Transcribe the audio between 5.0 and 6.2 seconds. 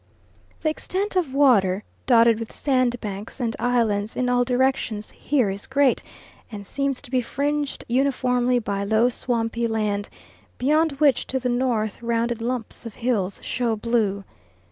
here is great,